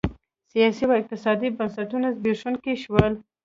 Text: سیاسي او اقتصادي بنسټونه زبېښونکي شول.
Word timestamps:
سیاسي 0.51 0.83
او 0.89 0.93
اقتصادي 1.01 1.47
بنسټونه 1.57 2.07
زبېښونکي 2.17 2.73
شول. 2.83 3.13